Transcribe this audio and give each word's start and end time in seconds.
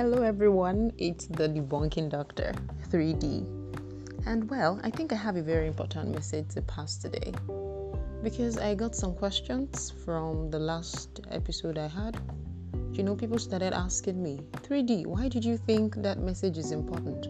Hello, 0.00 0.22
everyone. 0.22 0.90
It's 0.96 1.26
the 1.26 1.46
Debunking 1.46 2.08
Doctor 2.08 2.54
3D. 2.88 3.44
And 4.24 4.48
well, 4.48 4.80
I 4.82 4.88
think 4.88 5.12
I 5.12 5.16
have 5.16 5.36
a 5.36 5.42
very 5.42 5.66
important 5.66 6.14
message 6.14 6.48
to 6.54 6.62
pass 6.62 6.96
today 6.96 7.34
because 8.22 8.56
I 8.56 8.74
got 8.74 8.96
some 8.96 9.14
questions 9.14 9.92
from 10.02 10.50
the 10.50 10.58
last 10.58 11.20
episode 11.30 11.76
I 11.76 11.88
had. 11.88 12.18
You 12.92 13.02
know, 13.02 13.14
people 13.14 13.38
started 13.38 13.74
asking 13.74 14.22
me, 14.22 14.40
3D, 14.62 15.04
why 15.04 15.28
did 15.28 15.44
you 15.44 15.58
think 15.58 15.96
that 15.96 16.18
message 16.18 16.56
is 16.56 16.72
important? 16.72 17.26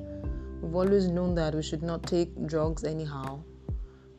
We've 0.62 0.76
always 0.76 1.08
known 1.08 1.34
that 1.34 1.56
we 1.56 1.64
should 1.64 1.82
not 1.82 2.04
take 2.04 2.30
drugs 2.46 2.84
anyhow, 2.84 3.42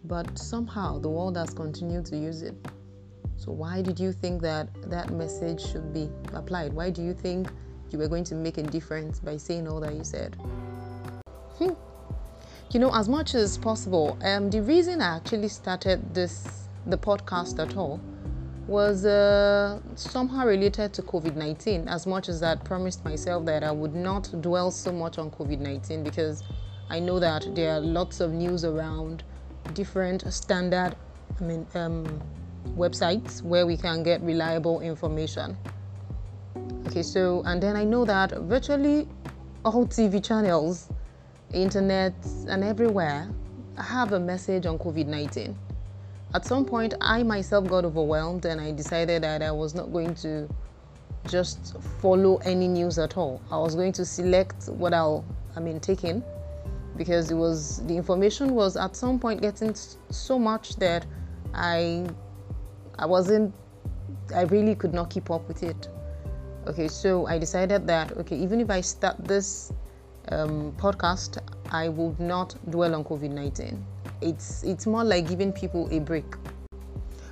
but 0.04 0.38
somehow 0.38 1.00
the 1.00 1.08
world 1.08 1.38
has 1.38 1.54
continued 1.54 2.06
to 2.08 2.18
use 2.18 2.42
it. 2.42 2.56
So, 3.38 3.54
why 3.54 3.82
did 3.82 3.98
you 3.98 4.12
think 4.12 4.42
that 4.42 4.68
that 4.90 5.10
message 5.10 5.66
should 5.66 5.94
be 5.94 6.10
applied? 6.34 6.74
Why 6.74 6.90
do 6.90 7.02
you 7.02 7.14
think 7.14 7.48
you 7.92 8.00
were 8.00 8.08
going 8.08 8.24
to 8.26 8.36
make 8.36 8.58
a 8.58 8.64
difference 8.64 9.20
by 9.20 9.38
saying 9.38 9.68
all 9.68 9.80
that 9.80 9.94
you 9.94 10.04
said? 10.04 10.36
Hmm. 11.58 11.74
You 12.72 12.80
know, 12.80 12.94
as 12.94 13.10
much 13.10 13.36
as 13.36 13.58
possible, 13.58 14.18
um, 14.24 14.50
the 14.50 14.62
reason 14.62 15.02
I 15.02 15.18
actually 15.18 15.50
started 15.50 16.14
this 16.14 16.68
the 16.86 16.98
podcast 16.98 17.60
at 17.60 17.78
all 17.78 18.00
was 18.68 19.06
uh, 19.06 19.80
somehow 19.96 20.46
related 20.46 20.94
to 20.94 21.02
COVID 21.02 21.36
19, 21.36 21.88
as 21.88 22.08
much 22.08 22.30
as 22.30 22.42
I 22.42 22.56
promised 22.56 23.04
myself 23.04 23.46
that 23.46 23.64
I 23.64 23.72
would 23.72 23.94
not 23.94 24.30
dwell 24.42 24.72
so 24.72 24.92
much 24.92 25.18
on 25.18 25.32
COVID 25.32 25.60
19 25.60 26.04
because 26.04 26.44
I 26.90 27.00
know 27.00 27.20
that 27.20 27.46
there 27.56 27.74
are 27.74 27.80
lots 27.80 28.20
of 28.20 28.32
news 28.32 28.64
around 28.64 29.24
different 29.74 30.32
standard, 30.34 30.96
I 31.40 31.44
mean, 31.44 31.68
um, 31.76 32.22
websites 32.76 33.42
where 33.42 33.66
we 33.66 33.78
can 33.78 34.04
get 34.04 34.22
reliable 34.22 34.82
information. 34.82 35.58
Okay, 36.92 37.04
so, 37.04 37.42
and 37.46 37.64
then 37.64 37.78
I 37.78 37.86
know 37.86 38.04
that 38.04 38.32
virtually 38.32 39.08
all 39.64 39.88
TV 39.88 40.22
channels, 40.22 40.90
internet, 41.54 42.14
and 42.50 42.66
everywhere 42.66 43.30
have 43.78 44.12
a 44.12 44.20
message 44.20 44.66
on 44.66 44.78
COVID 44.78 45.08
19 45.08 45.58
at 46.34 46.46
some 46.46 46.64
point 46.64 46.94
i 47.02 47.24
myself 47.24 47.68
got 47.68 47.84
overwhelmed 47.84 48.46
and 48.46 48.62
i 48.62 48.72
decided 48.72 49.24
that 49.24 49.42
i 49.42 49.52
was 49.52 49.74
not 49.74 49.92
going 49.92 50.14
to 50.14 50.48
just 51.28 51.76
follow 52.02 52.38
any 52.38 52.68
news 52.68 52.98
at 52.98 53.16
all. 53.18 53.42
I 53.52 53.58
was 53.58 53.76
going 53.76 53.92
to 53.94 54.06
select 54.06 54.68
what 54.68 54.94
i'll 54.94 55.26
i 55.56 55.60
mean 55.60 55.80
take 55.80 56.04
in 56.04 56.24
because 56.98 57.32
it 57.32 57.36
was 57.36 57.86
the 57.88 57.96
information 57.96 58.54
was 58.54 58.76
at 58.78 58.96
some 58.96 59.20
point 59.20 59.42
getting 59.42 59.74
so 59.76 60.38
much 60.38 60.76
that 60.78 61.06
i 61.54 62.06
i 63.00 63.06
wasn't 63.06 63.54
i 64.36 64.42
really 64.44 64.76
could 64.76 64.94
not 64.94 65.10
keep 65.10 65.32
up 65.32 65.48
with 65.48 65.64
it 65.64 65.88
okay 66.68 66.88
so 66.88 67.26
i 67.28 67.38
decided 67.38 67.88
that 67.88 68.12
okay 68.18 68.38
even 68.38 68.60
if 68.60 68.70
i 68.70 68.82
start 68.82 69.16
this 69.28 69.72
um, 70.30 70.72
podcast 70.78 71.38
i 71.72 71.90
would 71.90 72.20
not 72.20 72.56
dwell 72.70 72.96
on 72.96 73.04
covid-19 73.04 73.78
it's 74.22 74.64
it's 74.64 74.86
more 74.86 75.04
like 75.04 75.28
giving 75.28 75.52
people 75.52 75.88
a 75.92 76.00
break. 76.00 76.26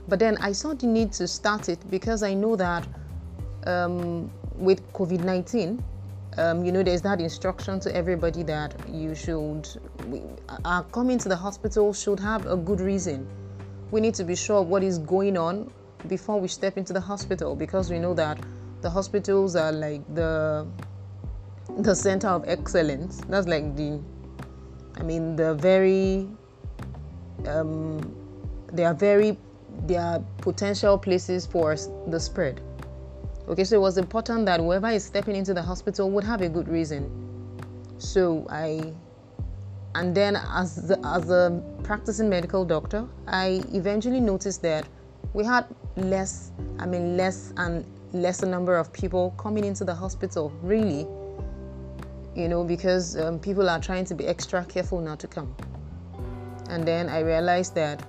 But 0.07 0.19
then 0.19 0.37
I 0.37 0.51
saw 0.51 0.73
the 0.73 0.87
need 0.87 1.11
to 1.13 1.27
start 1.27 1.69
it 1.69 1.79
because 1.89 2.23
I 2.23 2.33
know 2.33 2.55
that 2.55 2.87
um, 3.67 4.31
with 4.55 4.81
COVID 4.93 5.23
19, 5.23 5.83
um, 6.37 6.65
you 6.65 6.71
know, 6.71 6.81
there's 6.81 7.03
that 7.03 7.21
instruction 7.21 7.79
to 7.81 7.95
everybody 7.95 8.43
that 8.43 8.75
you 8.89 9.13
should, 9.13 9.67
are 10.65 10.83
coming 10.85 11.19
to 11.19 11.29
the 11.29 11.35
hospital 11.35 11.93
should 11.93 12.19
have 12.19 12.45
a 12.47 12.57
good 12.57 12.81
reason. 12.81 13.27
We 13.91 14.01
need 14.01 14.15
to 14.15 14.23
be 14.23 14.35
sure 14.35 14.61
what 14.61 14.83
is 14.83 14.97
going 14.97 15.37
on 15.37 15.71
before 16.07 16.39
we 16.39 16.47
step 16.47 16.77
into 16.77 16.93
the 16.93 17.01
hospital 17.01 17.55
because 17.55 17.91
we 17.91 17.99
know 17.99 18.13
that 18.15 18.39
the 18.81 18.89
hospitals 18.89 19.55
are 19.55 19.71
like 19.71 20.03
the 20.15 20.67
the 21.79 21.95
center 21.95 22.27
of 22.27 22.43
excellence. 22.47 23.21
That's 23.29 23.47
like 23.47 23.75
the, 23.75 23.99
I 24.97 25.03
mean, 25.03 25.35
the 25.35 25.53
very 25.55 26.27
um, 27.47 28.15
they 28.71 28.85
are 28.85 28.93
very 28.93 29.37
they 29.85 29.95
are 29.95 30.19
potential 30.37 30.97
places 30.97 31.45
for 31.45 31.75
the 32.07 32.19
spread. 32.19 32.61
Okay, 33.47 33.63
so 33.63 33.75
it 33.75 33.81
was 33.81 33.97
important 33.97 34.45
that 34.45 34.59
whoever 34.59 34.89
is 34.89 35.03
stepping 35.03 35.35
into 35.35 35.53
the 35.53 35.61
hospital 35.61 36.11
would 36.11 36.23
have 36.23 36.41
a 36.41 36.49
good 36.49 36.67
reason. 36.67 37.09
So 37.97 38.45
I, 38.49 38.93
and 39.95 40.15
then 40.15 40.35
as 40.35 40.87
the, 40.87 40.99
as 41.03 41.29
a 41.31 41.61
practicing 41.83 42.29
medical 42.29 42.63
doctor, 42.63 43.07
I 43.27 43.63
eventually 43.73 44.19
noticed 44.19 44.61
that 44.61 44.85
we 45.33 45.43
had 45.43 45.65
less, 45.95 46.51
I 46.77 46.85
mean 46.85 47.17
less 47.17 47.53
and 47.57 47.85
lesser 48.13 48.45
number 48.45 48.77
of 48.77 48.91
people 48.91 49.31
coming 49.37 49.65
into 49.65 49.85
the 49.85 49.93
hospital. 49.93 50.51
Really, 50.61 51.07
you 52.35 52.47
know, 52.47 52.63
because 52.63 53.17
um, 53.17 53.39
people 53.39 53.69
are 53.69 53.79
trying 53.79 54.05
to 54.05 54.15
be 54.15 54.25
extra 54.27 54.63
careful 54.65 55.01
not 55.01 55.19
to 55.19 55.27
come. 55.27 55.55
And 56.69 56.85
then 56.85 57.09
I 57.09 57.19
realized 57.21 57.75
that, 57.75 58.07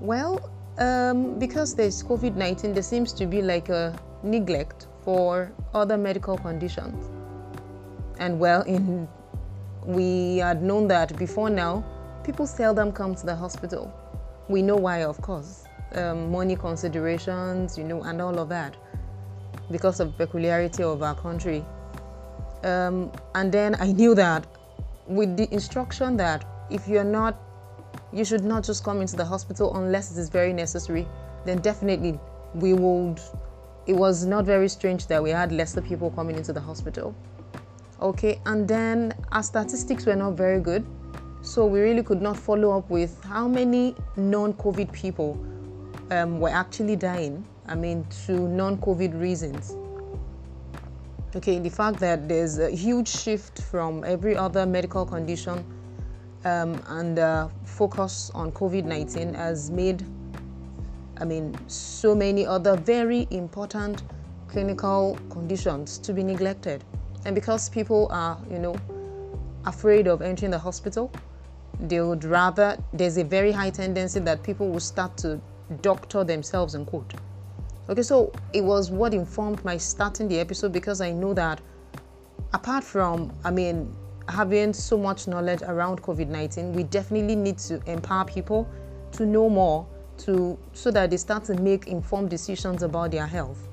well, 0.00 0.50
um, 0.78 1.38
because 1.38 1.74
there's 1.74 2.02
COVID 2.02 2.34
19, 2.36 2.74
there 2.74 2.82
seems 2.82 3.12
to 3.14 3.26
be 3.26 3.42
like 3.42 3.68
a 3.68 3.98
neglect 4.22 4.86
for 5.02 5.52
other 5.74 5.96
medical 5.96 6.36
conditions. 6.38 7.10
And 8.18 8.38
well, 8.38 8.62
in 8.62 9.08
we 9.86 10.38
had 10.38 10.62
known 10.62 10.88
that 10.88 11.16
before 11.18 11.50
now, 11.50 11.84
people 12.24 12.46
seldom 12.46 12.90
come 12.90 13.14
to 13.14 13.26
the 13.26 13.36
hospital. 13.36 13.92
We 14.48 14.62
know 14.62 14.76
why, 14.76 15.04
of 15.04 15.20
course. 15.20 15.64
Um, 15.94 16.32
money 16.32 16.56
considerations, 16.56 17.78
you 17.78 17.84
know, 17.84 18.02
and 18.02 18.20
all 18.20 18.38
of 18.38 18.48
that, 18.48 18.76
because 19.70 20.00
of 20.00 20.16
the 20.16 20.26
peculiarity 20.26 20.82
of 20.82 21.02
our 21.02 21.14
country. 21.14 21.64
Um, 22.62 23.12
and 23.34 23.52
then 23.52 23.76
I 23.78 23.92
knew 23.92 24.14
that 24.14 24.46
with 25.06 25.36
the 25.36 25.52
instruction 25.52 26.16
that 26.16 26.44
if 26.70 26.88
you're 26.88 27.04
not 27.04 27.38
you 28.14 28.24
should 28.24 28.44
not 28.44 28.62
just 28.62 28.84
come 28.84 29.00
into 29.00 29.16
the 29.16 29.24
hospital 29.24 29.76
unless 29.76 30.12
it 30.12 30.18
is 30.18 30.28
very 30.28 30.52
necessary, 30.52 31.06
then 31.44 31.58
definitely 31.58 32.18
we 32.54 32.72
would. 32.72 33.20
It 33.86 33.94
was 33.94 34.24
not 34.24 34.44
very 34.44 34.68
strange 34.68 35.06
that 35.08 35.22
we 35.22 35.30
had 35.30 35.52
lesser 35.52 35.82
people 35.82 36.10
coming 36.10 36.36
into 36.36 36.52
the 36.52 36.60
hospital. 36.60 37.14
Okay, 38.00 38.40
and 38.46 38.66
then 38.66 39.14
our 39.32 39.42
statistics 39.42 40.06
were 40.06 40.16
not 40.16 40.32
very 40.32 40.60
good, 40.60 40.86
so 41.42 41.66
we 41.66 41.80
really 41.80 42.02
could 42.02 42.22
not 42.22 42.36
follow 42.36 42.76
up 42.76 42.88
with 42.88 43.22
how 43.24 43.48
many 43.48 43.94
non 44.16 44.52
COVID 44.54 44.92
people 44.92 45.38
um, 46.10 46.40
were 46.40 46.50
actually 46.50 46.96
dying. 46.96 47.44
I 47.66 47.74
mean, 47.74 48.06
to 48.26 48.32
non 48.48 48.78
COVID 48.78 49.18
reasons. 49.20 49.76
Okay, 51.34 51.58
the 51.58 51.70
fact 51.70 51.98
that 51.98 52.28
there's 52.28 52.58
a 52.58 52.70
huge 52.70 53.08
shift 53.08 53.62
from 53.62 54.04
every 54.04 54.36
other 54.36 54.66
medical 54.66 55.04
condition 55.04 55.64
um, 56.44 56.80
and 56.88 57.18
uh, 57.18 57.48
focus 57.64 58.30
on 58.34 58.52
COVID 58.52 58.84
19 58.84 59.34
has 59.34 59.70
made, 59.70 60.04
I 61.20 61.24
mean, 61.24 61.56
so 61.66 62.14
many 62.14 62.46
other 62.46 62.76
very 62.76 63.26
important 63.30 64.04
clinical 64.46 65.18
conditions 65.30 65.98
to 65.98 66.12
be 66.12 66.22
neglected. 66.22 66.84
And 67.24 67.34
because 67.34 67.68
people 67.68 68.06
are, 68.10 68.38
you 68.50 68.58
know, 68.58 68.76
afraid 69.64 70.06
of 70.06 70.22
entering 70.22 70.50
the 70.50 70.58
hospital, 70.58 71.10
they 71.80 72.00
would 72.00 72.24
rather, 72.24 72.76
there's 72.92 73.16
a 73.16 73.24
very 73.24 73.50
high 73.50 73.70
tendency 73.70 74.20
that 74.20 74.42
people 74.42 74.68
will 74.68 74.80
start 74.80 75.16
to 75.18 75.40
doctor 75.80 76.22
themselves, 76.22 76.74
and 76.74 76.86
quote. 76.86 77.14
Okay, 77.86 78.02
so 78.02 78.32
it 78.54 78.64
was 78.64 78.90
what 78.90 79.12
informed 79.12 79.62
my 79.62 79.76
starting 79.76 80.26
the 80.26 80.40
episode 80.40 80.72
because 80.72 81.02
I 81.02 81.12
know 81.12 81.34
that 81.34 81.60
apart 82.54 82.82
from, 82.82 83.30
I 83.44 83.50
mean, 83.50 83.94
having 84.26 84.72
so 84.72 84.96
much 84.96 85.28
knowledge 85.28 85.60
around 85.60 86.00
COVID-19, 86.00 86.72
we 86.72 86.84
definitely 86.84 87.36
need 87.36 87.58
to 87.58 87.82
empower 87.86 88.24
people 88.24 88.66
to 89.12 89.26
know 89.26 89.50
more 89.50 89.86
to 90.16 90.58
so 90.72 90.90
that 90.92 91.10
they 91.10 91.18
start 91.18 91.44
to 91.44 91.54
make 91.60 91.86
informed 91.86 92.30
decisions 92.30 92.82
about 92.82 93.10
their 93.10 93.26
health. 93.26 93.68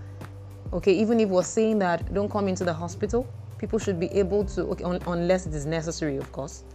Okay, 0.73 0.93
even 0.93 1.21
if 1.21 1.29
we're 1.29 1.41
saying 1.41 1.79
that 1.79 2.13
don't 2.13 2.29
come 2.29 2.49
into 2.49 2.65
the 2.65 2.73
hospital, 2.73 3.25
people 3.59 3.79
should 3.79 3.97
be 3.97 4.07
able 4.07 4.43
to 4.43 4.63
okay, 4.63 4.83
un, 4.83 4.99
unless 5.07 5.45
it 5.45 5.53
is 5.53 5.65
necessary, 5.65 6.17
of 6.17 6.29
course. 6.33 6.65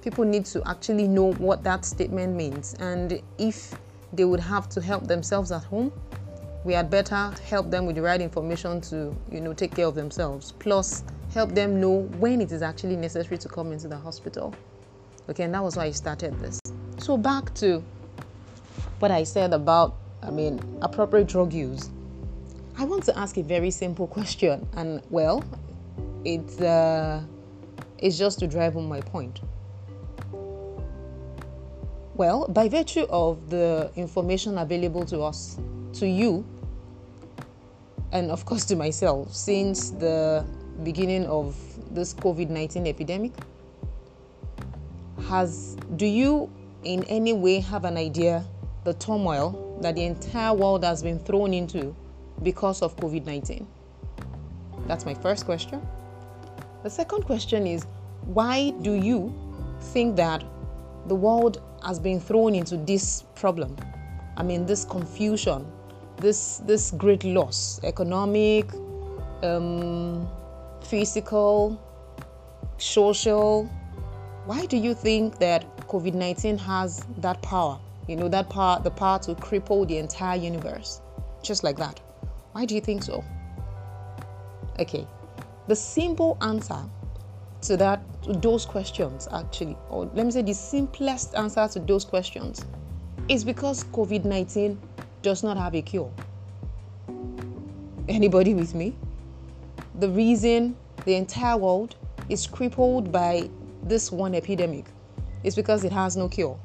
People 0.00 0.24
need 0.24 0.46
to 0.46 0.68
actually 0.68 1.06
know 1.06 1.32
what 1.34 1.62
that 1.62 1.84
statement 1.84 2.34
means 2.34 2.74
and 2.80 3.22
if 3.38 3.72
they 4.12 4.24
would 4.24 4.40
have 4.40 4.68
to 4.70 4.80
help 4.80 5.06
themselves 5.06 5.52
at 5.52 5.62
home, 5.62 5.92
we 6.64 6.72
had 6.72 6.90
better 6.90 7.32
help 7.48 7.70
them 7.70 7.86
with 7.86 7.96
the 7.96 8.02
right 8.02 8.20
information 8.20 8.80
to, 8.82 9.16
you 9.30 9.40
know, 9.40 9.52
take 9.52 9.74
care 9.74 9.86
of 9.86 9.94
themselves. 9.94 10.52
Plus 10.52 11.02
help 11.34 11.54
them 11.54 11.80
know 11.80 12.02
when 12.18 12.40
it 12.40 12.52
is 12.52 12.62
actually 12.62 12.96
necessary 12.96 13.38
to 13.38 13.48
come 13.48 13.72
into 13.72 13.88
the 13.88 13.96
hospital. 13.96 14.54
Okay, 15.28 15.44
and 15.44 15.54
that 15.54 15.62
was 15.62 15.76
why 15.76 15.84
I 15.84 15.90
started 15.90 16.38
this. 16.40 16.60
So 16.98 17.16
back 17.16 17.52
to 17.54 17.82
what 18.98 19.10
I 19.10 19.24
said 19.24 19.52
about, 19.52 19.96
I 20.22 20.30
mean, 20.30 20.60
appropriate 20.82 21.26
drug 21.26 21.52
use. 21.52 21.90
I 22.78 22.84
want 22.84 23.04
to 23.04 23.18
ask 23.18 23.36
a 23.36 23.42
very 23.42 23.70
simple 23.70 24.06
question, 24.06 24.66
and 24.76 25.02
well, 25.10 25.44
it's 26.24 26.60
uh, 26.60 27.22
it's 27.98 28.16
just 28.16 28.38
to 28.38 28.46
drive 28.46 28.74
home 28.74 28.88
my 28.88 29.00
point. 29.00 29.40
Well, 32.14 32.46
by 32.48 32.68
virtue 32.68 33.06
of 33.10 33.50
the 33.50 33.90
information 33.96 34.58
available 34.58 35.04
to 35.06 35.22
us, 35.22 35.58
to 35.94 36.06
you, 36.06 36.44
and 38.12 38.30
of 38.30 38.44
course 38.44 38.64
to 38.66 38.76
myself, 38.76 39.34
since 39.34 39.90
the 39.90 40.44
beginning 40.82 41.26
of 41.26 41.56
this 41.94 42.14
COVID 42.14 42.48
19 42.48 42.86
epidemic? 42.86 43.32
Has 45.28 45.76
do 45.96 46.06
you 46.06 46.50
in 46.84 47.04
any 47.04 47.32
way 47.32 47.60
have 47.60 47.84
an 47.84 47.96
idea 47.96 48.44
the 48.84 48.94
turmoil 48.94 49.78
that 49.80 49.94
the 49.94 50.04
entire 50.04 50.52
world 50.52 50.84
has 50.84 51.02
been 51.02 51.18
thrown 51.18 51.54
into 51.54 51.94
because 52.42 52.82
of 52.82 52.96
COVID 52.96 53.26
19? 53.26 53.66
That's 54.86 55.06
my 55.06 55.14
first 55.14 55.44
question. 55.46 55.86
The 56.82 56.90
second 56.90 57.24
question 57.24 57.66
is 57.66 57.86
why 58.24 58.70
do 58.82 58.92
you 58.92 59.32
think 59.80 60.16
that 60.16 60.44
the 61.06 61.14
world 61.14 61.60
has 61.84 61.98
been 61.98 62.20
thrown 62.20 62.54
into 62.54 62.76
this 62.76 63.24
problem? 63.34 63.76
I 64.36 64.42
mean, 64.42 64.66
this 64.66 64.84
confusion, 64.84 65.66
this 66.22 66.58
this 66.58 66.92
great 66.92 67.24
loss, 67.24 67.80
economic, 67.82 68.72
um, 69.42 70.26
physical, 70.82 71.78
social. 72.78 73.68
Why 74.46 74.66
do 74.66 74.76
you 74.76 74.94
think 74.94 75.38
that 75.38 75.76
COVID 75.88 76.14
19 76.14 76.58
has 76.58 77.04
that 77.18 77.42
power? 77.42 77.78
You 78.08 78.16
know, 78.16 78.28
that 78.28 78.48
power, 78.48 78.80
the 78.82 78.90
power 78.90 79.18
to 79.20 79.34
cripple 79.34 79.86
the 79.86 79.98
entire 79.98 80.36
universe, 80.36 81.00
just 81.42 81.62
like 81.62 81.76
that. 81.76 82.00
Why 82.52 82.64
do 82.64 82.74
you 82.74 82.80
think 82.80 83.02
so? 83.02 83.24
Okay, 84.78 85.06
the 85.68 85.76
simple 85.76 86.38
answer 86.40 86.82
to 87.62 87.76
that, 87.76 88.00
to 88.22 88.32
those 88.32 88.64
questions, 88.66 89.28
actually, 89.32 89.76
or 89.90 90.06
let 90.14 90.26
me 90.26 90.32
say 90.32 90.42
the 90.42 90.54
simplest 90.54 91.34
answer 91.34 91.68
to 91.68 91.78
those 91.80 92.04
questions, 92.04 92.64
is 93.28 93.44
because 93.44 93.84
COVID 93.84 94.24
19 94.24 94.78
does 95.22 95.42
not 95.42 95.56
have 95.56 95.74
a 95.74 95.82
cure. 95.82 96.12
Anybody 98.08 98.54
with 98.54 98.74
me? 98.74 98.94
The 99.98 100.08
reason 100.08 100.76
the 101.04 101.14
entire 101.14 101.56
world 101.56 101.96
is 102.28 102.46
crippled 102.46 103.12
by 103.12 103.48
this 103.82 104.12
one 104.12 104.34
epidemic 104.34 104.86
is 105.44 105.54
because 105.54 105.84
it 105.84 105.92
has 105.92 106.16
no 106.16 106.28
cure. 106.28 106.58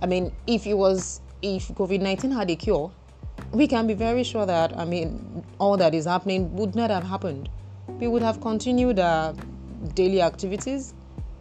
I 0.00 0.06
mean, 0.06 0.32
if 0.46 0.66
it 0.66 0.74
was, 0.74 1.20
if 1.42 1.68
COVID 1.68 2.00
19 2.00 2.30
had 2.30 2.50
a 2.50 2.56
cure, 2.56 2.90
we 3.52 3.66
can 3.66 3.86
be 3.86 3.94
very 3.94 4.24
sure 4.24 4.46
that, 4.46 4.76
I 4.76 4.84
mean, 4.84 5.44
all 5.58 5.76
that 5.76 5.94
is 5.94 6.06
happening 6.06 6.54
would 6.56 6.74
not 6.74 6.90
have 6.90 7.04
happened. 7.04 7.48
We 8.00 8.08
would 8.08 8.22
have 8.22 8.40
continued 8.40 8.98
our 8.98 9.34
daily 9.94 10.22
activities. 10.22 10.94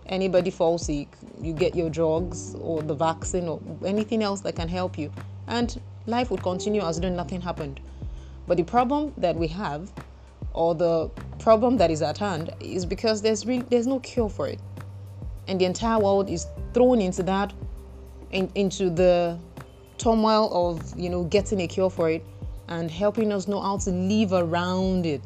Anybody 0.08 0.52
falls 0.52 0.86
sick, 0.86 1.08
you 1.42 1.54
get 1.54 1.76
your 1.76 1.90
drugs 1.90 2.56
or 2.56 2.82
the 2.82 2.94
vaccine 2.94 3.48
or 3.48 3.62
anything 3.86 4.22
else 4.22 4.42
that 4.42 4.56
can 4.56 4.68
help 4.68 4.98
you, 4.98 5.12
and 5.52 5.80
life 6.08 6.32
would 6.32 6.42
continue 6.42 6.82
as 6.82 7.00
though 7.00 7.10
nothing 7.10 7.42
happened. 7.42 7.80
But 8.48 8.58
the 8.58 8.64
problem 8.64 9.14
that 9.18 9.36
we 9.36 9.48
have, 9.50 9.92
or 10.54 10.74
the 10.74 11.10
problem 11.38 11.78
that 11.78 11.92
is 11.92 12.02
at 12.02 12.18
hand, 12.18 12.54
is 12.60 12.86
because 12.86 13.22
there's 13.22 13.46
really, 13.46 13.66
there's 13.70 13.86
no 13.86 14.00
cure 14.00 14.30
for 14.30 14.48
it, 14.48 14.60
and 15.48 15.62
the 15.62 15.66
entire 15.66 16.00
world 16.00 16.30
is 16.30 16.48
thrown 16.74 17.02
into 17.02 17.22
that, 17.24 17.54
in, 18.32 18.50
into 18.56 18.90
the 18.90 19.38
turmoil 19.98 20.50
of 20.54 20.98
you 20.98 21.10
know 21.10 21.26
getting 21.26 21.62
a 21.62 21.68
cure 21.68 21.90
for 21.90 22.10
it 22.10 22.26
and 22.70 22.90
helping 22.90 23.32
us 23.32 23.48
know 23.48 23.62
how 23.62 23.78
to 23.78 23.92
live 23.92 24.34
around 24.34 25.06
it. 25.06 25.22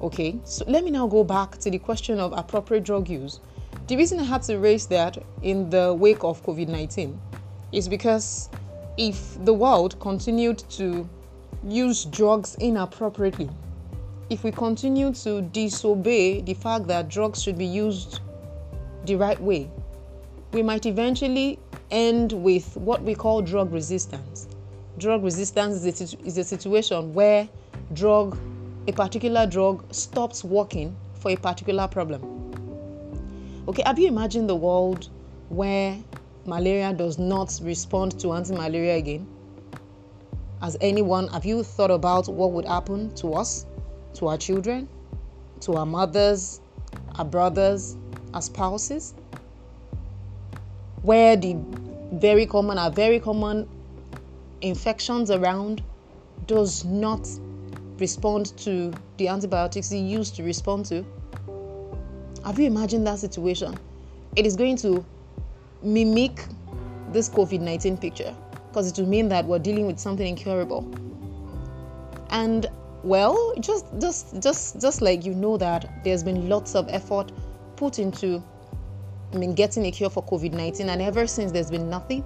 Okay, 0.00 0.40
so 0.44 0.64
let 0.66 0.82
me 0.82 0.90
now 0.90 1.06
go 1.06 1.22
back 1.22 1.58
to 1.58 1.70
the 1.70 1.78
question 1.78 2.18
of 2.18 2.32
appropriate 2.32 2.84
drug 2.84 3.08
use. 3.08 3.40
The 3.86 3.96
reason 3.96 4.18
I 4.18 4.24
had 4.24 4.42
to 4.44 4.58
raise 4.58 4.86
that 4.86 5.22
in 5.42 5.68
the 5.68 5.92
wake 5.92 6.24
of 6.24 6.42
COVID 6.42 6.68
19 6.68 7.20
is 7.72 7.88
because 7.88 8.48
if 9.00 9.42
the 9.46 9.54
world 9.54 9.98
continued 9.98 10.58
to 10.68 11.08
use 11.66 12.04
drugs 12.04 12.54
inappropriately, 12.56 13.48
if 14.28 14.44
we 14.44 14.52
continue 14.52 15.10
to 15.10 15.40
disobey 15.40 16.42
the 16.42 16.52
fact 16.52 16.86
that 16.86 17.08
drugs 17.08 17.42
should 17.42 17.56
be 17.56 17.64
used 17.64 18.20
the 19.06 19.16
right 19.16 19.40
way, 19.40 19.70
we 20.52 20.62
might 20.62 20.84
eventually 20.84 21.58
end 21.90 22.32
with 22.32 22.76
what 22.76 23.02
we 23.02 23.14
call 23.14 23.40
drug 23.40 23.72
resistance. 23.72 24.48
Drug 24.98 25.24
resistance 25.24 25.82
is 25.82 26.12
a, 26.12 26.26
is 26.26 26.36
a 26.36 26.44
situation 26.44 27.14
where 27.14 27.48
drug, 27.94 28.36
a 28.86 28.92
particular 28.92 29.46
drug 29.46 29.82
stops 29.94 30.44
working 30.44 30.94
for 31.14 31.30
a 31.30 31.36
particular 31.36 31.88
problem. 31.88 32.20
Okay, 33.66 33.82
have 33.86 33.98
you 33.98 34.08
imagined 34.08 34.46
the 34.50 34.56
world 34.56 35.08
where 35.48 35.96
malaria 36.46 36.92
does 36.92 37.18
not 37.18 37.58
respond 37.62 38.18
to 38.20 38.32
anti-malaria 38.32 38.96
again? 38.96 39.26
As 40.62 40.76
anyone, 40.80 41.28
have 41.28 41.44
you 41.44 41.62
thought 41.62 41.90
about 41.90 42.28
what 42.28 42.52
would 42.52 42.66
happen 42.66 43.14
to 43.16 43.34
us, 43.34 43.66
to 44.14 44.28
our 44.28 44.36
children, 44.36 44.88
to 45.60 45.74
our 45.74 45.86
mothers, 45.86 46.60
our 47.18 47.24
brothers, 47.24 47.96
our 48.34 48.42
spouses? 48.42 49.14
where 51.02 51.36
the 51.36 51.56
very 52.12 52.46
common 52.46 52.78
are 52.78 52.90
very 52.90 53.18
common 53.18 53.68
infections 54.60 55.30
around 55.30 55.82
does 56.46 56.84
not 56.84 57.28
respond 57.98 58.56
to 58.58 58.92
the 59.16 59.28
antibiotics 59.28 59.92
it 59.92 59.98
used 59.98 60.34
to 60.36 60.42
respond 60.42 60.84
to. 60.86 61.04
Have 62.44 62.58
you 62.58 62.66
imagined 62.66 63.06
that 63.06 63.18
situation? 63.18 63.78
It 64.36 64.46
is 64.46 64.56
going 64.56 64.76
to 64.78 65.04
mimic 65.82 66.44
this 67.12 67.28
COVID 67.28 67.60
19 67.60 67.96
picture 67.96 68.34
because 68.68 68.90
it 68.90 68.98
would 68.98 69.08
mean 69.08 69.28
that 69.28 69.44
we're 69.44 69.58
dealing 69.58 69.86
with 69.86 69.98
something 69.98 70.26
incurable. 70.26 70.88
And 72.30 72.66
well, 73.02 73.54
just 73.60 73.86
just 74.00 74.40
just 74.40 74.80
just 74.80 75.02
like 75.02 75.24
you 75.24 75.34
know 75.34 75.56
that 75.56 76.04
there's 76.04 76.22
been 76.22 76.48
lots 76.48 76.74
of 76.74 76.88
effort 76.88 77.32
put 77.76 77.98
into 77.98 78.42
I 79.32 79.36
mean, 79.36 79.54
getting 79.54 79.86
a 79.86 79.90
cure 79.92 80.10
for 80.10 80.24
COVID 80.24 80.52
19, 80.52 80.88
and 80.88 81.00
ever 81.00 81.26
since 81.26 81.52
there's 81.52 81.70
been 81.70 81.88
nothing, 81.88 82.24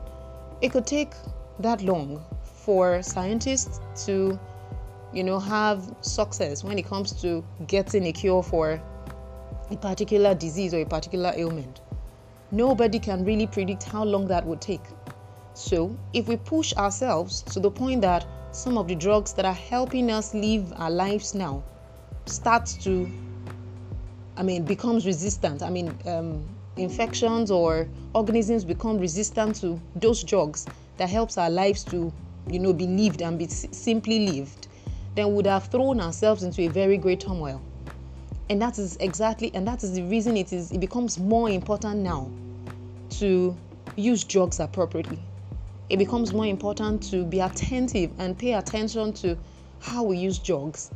it 0.62 0.73
could 0.73 0.87
take 0.87 1.12
that 1.59 1.83
long 1.83 2.25
for 2.43 3.03
scientists 3.03 3.81
to, 4.06 4.39
you 5.12 5.23
know, 5.23 5.39
have 5.39 5.95
success 6.01 6.65
when 6.65 6.79
it 6.79 6.87
comes 6.87 7.12
to 7.21 7.45
getting 7.67 8.06
a 8.06 8.12
cure 8.12 8.43
for 8.43 8.81
a 9.71 9.77
particular 9.77 10.35
disease 10.35 10.73
or 10.73 10.81
a 10.81 10.87
particular 10.87 11.33
ailment. 11.37 11.83
Nobody 12.55 13.01
can 13.01 13.25
really 13.25 13.49
predict 13.49 13.83
how 13.83 14.05
long 14.05 14.29
that 14.29 14.47
would 14.47 14.61
take. 14.61 14.87
So, 15.55 15.97
if 16.12 16.29
we 16.29 16.37
push 16.37 16.73
ourselves 16.75 17.43
to 17.53 17.59
the 17.59 17.69
point 17.69 18.03
that 18.03 18.25
some 18.53 18.79
of 18.79 18.87
the 18.87 18.94
drugs 18.94 19.32
that 19.32 19.44
are 19.44 19.53
helping 19.53 20.08
us 20.08 20.32
live 20.34 20.73
our 20.77 20.89
lives 20.89 21.34
now 21.34 21.65
start 22.27 22.67
to, 22.82 23.11
I 24.37 24.44
mean, 24.44 24.67
becomes 24.67 25.05
resistant. 25.05 25.65
I 25.65 25.70
mean, 25.70 25.99
um, 26.06 26.49
infections 26.77 27.51
or 27.51 27.89
organisms 28.15 28.65
become 28.65 28.99
resistant 28.99 29.56
to 29.56 29.81
those 29.96 30.23
drugs 30.23 30.69
that 30.99 31.11
helps 31.11 31.37
our 31.37 31.51
lives 31.51 31.82
to 31.87 32.13
you 32.49 32.61
know 32.61 32.73
be 32.73 32.87
lived 32.87 33.20
and 33.20 33.37
be 33.37 33.49
simply 33.49 34.27
lived 34.29 34.69
then 35.17 35.27
we 35.29 35.34
would 35.34 35.46
have 35.46 35.67
thrown 35.67 36.01
ourselves 36.01 36.44
into 36.44 36.63
a 36.63 36.69
very 36.69 36.99
great 36.99 37.19
turmoil 37.19 37.61
and 38.49 38.61
that 38.61 38.79
is 38.79 38.96
exactly 38.99 39.51
and 39.55 39.67
that 39.67 39.82
is 39.82 39.93
the 39.93 40.03
reason 40.03 40.37
it 40.37 40.53
is 40.53 40.70
it 40.73 40.79
becomes 40.79 41.19
more 41.19 41.49
important 41.49 42.01
now 42.01 42.29
to 43.21 43.56
use 43.97 44.25
drugs 44.25 44.61
appropriately. 44.61 45.19
It 45.89 45.99
becomes 45.99 46.33
more 46.33 46.47
important 46.47 47.03
to 47.11 47.25
be 47.25 47.41
attentive 47.41 48.11
and 48.19 48.39
pay 48.39 48.55
attention 48.55 49.13
to 49.15 49.37
how 49.81 50.03
we 50.03 50.17
use 50.17 50.39
drugs. 50.39 50.91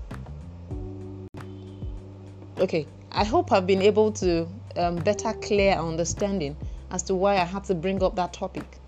Okay 2.58 2.86
i 3.10 3.24
hope 3.24 3.52
i've 3.52 3.66
been 3.66 3.80
able 3.80 4.12
to 4.12 4.46
um, 4.78 4.96
better, 4.96 5.32
clear 5.34 5.72
understanding 5.72 6.56
as 6.90 7.02
to 7.04 7.14
why 7.14 7.34
I 7.34 7.44
had 7.44 7.64
to 7.64 7.74
bring 7.74 8.02
up 8.02 8.14
that 8.16 8.32
topic 8.32 8.78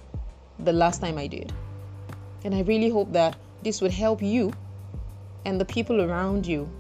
the 0.58 0.72
last 0.72 1.00
time 1.00 1.18
I 1.18 1.26
did. 1.26 1.52
And 2.44 2.54
I 2.54 2.62
really 2.62 2.88
hope 2.88 3.12
that 3.12 3.36
this 3.62 3.80
would 3.80 3.90
help 3.90 4.22
you 4.22 4.52
and 5.44 5.60
the 5.60 5.64
people 5.64 6.00
around 6.00 6.46
you 6.46 6.70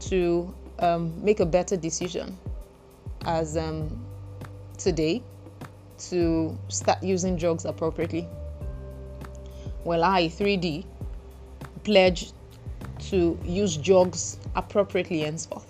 to 0.00 0.54
um, 0.78 1.12
make 1.22 1.40
a 1.40 1.46
better 1.46 1.76
decision 1.76 2.38
as 3.24 3.56
um, 3.56 4.04
today 4.78 5.22
to 6.10 6.56
start 6.68 7.02
using 7.02 7.36
drugs 7.36 7.64
appropriately. 7.64 8.28
Well, 9.84 10.04
I, 10.04 10.28
3D, 10.28 10.84
pledge 11.84 12.32
to 13.10 13.38
use 13.44 13.76
drugs 13.76 14.38
appropriately 14.54 15.20
henceforth. 15.20 15.66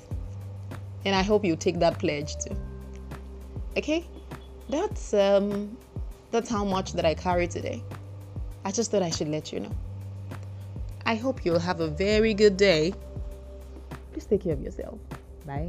And 1.04 1.16
I 1.16 1.22
hope 1.22 1.44
you 1.44 1.56
take 1.56 1.78
that 1.80 1.98
pledge 1.98 2.36
too. 2.36 2.56
Okay, 3.76 4.06
that's 4.68 5.14
um, 5.14 5.76
that's 6.30 6.48
how 6.48 6.64
much 6.64 6.92
that 6.92 7.04
I 7.04 7.14
carry 7.14 7.48
today. 7.48 7.82
I 8.64 8.70
just 8.70 8.90
thought 8.90 9.02
I 9.02 9.10
should 9.10 9.28
let 9.28 9.52
you 9.52 9.60
know. 9.60 9.72
I 11.04 11.14
hope 11.16 11.44
you'll 11.44 11.58
have 11.58 11.80
a 11.80 11.88
very 11.88 12.34
good 12.34 12.56
day. 12.56 12.94
Please 14.12 14.26
take 14.26 14.44
care 14.44 14.52
of 14.52 14.60
yourself. 14.60 14.98
Bye. 15.46 15.68